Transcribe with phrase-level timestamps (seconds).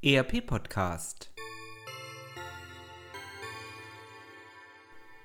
[0.00, 1.32] ERP Podcast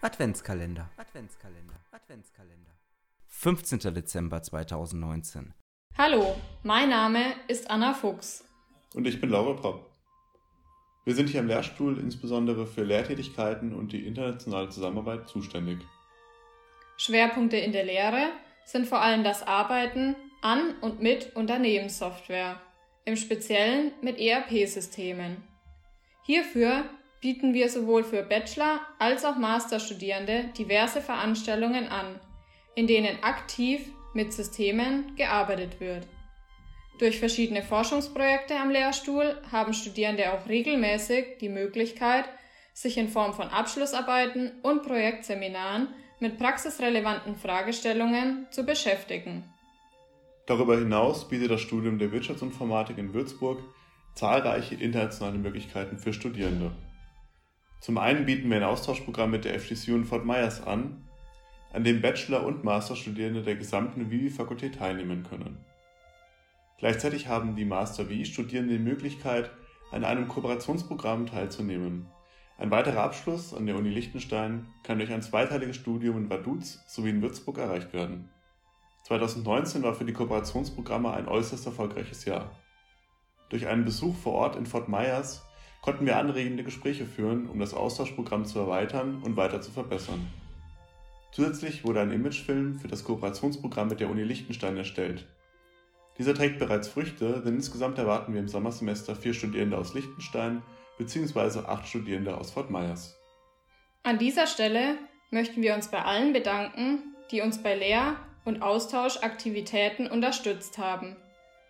[0.00, 2.70] Adventskalender Adventskalender Adventskalender
[3.26, 3.92] 15.
[3.92, 5.52] Dezember 2019
[5.98, 8.48] Hallo, mein Name ist Anna Fuchs.
[8.94, 9.90] Und ich bin Laura Popp.
[11.04, 15.80] Wir sind hier im Lehrstuhl insbesondere für Lehrtätigkeiten und die internationale Zusammenarbeit zuständig.
[16.96, 18.30] Schwerpunkte in der Lehre
[18.64, 22.62] sind vor allem das Arbeiten an und mit Unternehmenssoftware
[23.04, 25.42] im Speziellen mit ERP-Systemen.
[26.24, 26.84] Hierfür
[27.20, 32.20] bieten wir sowohl für Bachelor- als auch Masterstudierende diverse Veranstaltungen an,
[32.74, 36.06] in denen aktiv mit Systemen gearbeitet wird.
[36.98, 42.24] Durch verschiedene Forschungsprojekte am Lehrstuhl haben Studierende auch regelmäßig die Möglichkeit,
[42.72, 45.88] sich in Form von Abschlussarbeiten und Projektseminaren
[46.20, 49.53] mit praxisrelevanten Fragestellungen zu beschäftigen
[50.46, 53.62] Darüber hinaus bietet das Studium der Wirtschaftsinformatik in Würzburg
[54.14, 56.70] zahlreiche internationale Möglichkeiten für Studierende.
[57.80, 61.08] Zum einen bieten wir ein Austauschprogramm mit der FTCU in Fort Myers an,
[61.72, 65.58] an dem Bachelor- und Masterstudierende der gesamten Vivi-Fakultät teilnehmen können.
[66.78, 69.50] Gleichzeitig haben die Master-VI-Studierenden die Möglichkeit,
[69.90, 72.06] an einem Kooperationsprogramm teilzunehmen.
[72.58, 77.10] Ein weiterer Abschluss an der Uni Liechtenstein kann durch ein zweiteiliges Studium in Vaduz sowie
[77.10, 78.28] in Würzburg erreicht werden
[79.04, 82.50] 2019 war für die Kooperationsprogramme ein äußerst erfolgreiches Jahr.
[83.50, 85.42] Durch einen Besuch vor Ort in Fort Myers
[85.82, 90.26] konnten wir anregende Gespräche führen, um das Austauschprogramm zu erweitern und weiter zu verbessern.
[91.32, 95.26] Zusätzlich wurde ein Imagefilm für das Kooperationsprogramm mit der Uni Liechtenstein erstellt.
[96.16, 100.62] Dieser trägt bereits Früchte, denn insgesamt erwarten wir im Sommersemester vier Studierende aus Liechtenstein
[100.96, 101.66] bzw.
[101.66, 103.18] acht Studierende aus Fort Myers.
[104.02, 104.96] An dieser Stelle
[105.30, 111.16] möchten wir uns bei allen bedanken, die uns bei Lea und Austauschaktivitäten unterstützt haben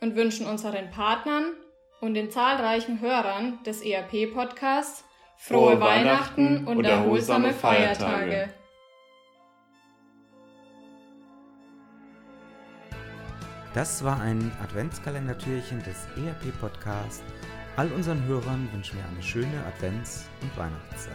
[0.00, 1.52] und wünschen unseren Partnern
[2.00, 5.04] und den zahlreichen Hörern des ERP-Podcasts
[5.36, 8.50] frohe, frohe Weihnachten und erholsame Feiertage.
[13.74, 17.22] Das war ein Adventskalendertürchen des ERP-Podcasts.
[17.76, 21.12] All unseren Hörern wünschen wir eine schöne Advents- und Weihnachtszeit.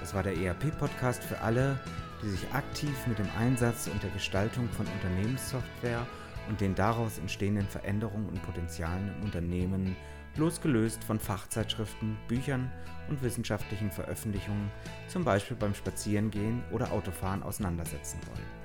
[0.00, 1.78] Das war der ERP-Podcast für alle,
[2.22, 6.06] die sich aktiv mit dem Einsatz und der Gestaltung von Unternehmenssoftware
[6.48, 9.96] und den daraus entstehenden Veränderungen und Potenzialen im Unternehmen,
[10.36, 12.70] losgelöst von Fachzeitschriften, Büchern
[13.08, 14.70] und wissenschaftlichen Veröffentlichungen,
[15.08, 18.60] zum Beispiel beim Spazierengehen oder Autofahren auseinandersetzen wollen.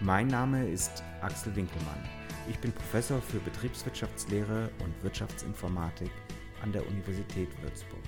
[0.00, 2.08] Mein Name ist Axel Winkelmann.
[2.48, 6.10] Ich bin Professor für Betriebswirtschaftslehre und Wirtschaftsinformatik
[6.62, 8.02] an der Universität Würzburg.